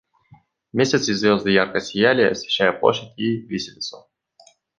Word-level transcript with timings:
Месяц 0.73 1.09
и 1.09 1.13
звезды 1.13 1.51
ярко 1.51 1.79
сияли, 1.79 2.23
освещая 2.23 2.71
площадь 2.73 3.13
и 3.17 3.35
виселицу. 3.41 4.07